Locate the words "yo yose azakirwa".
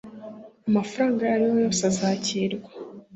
1.49-2.69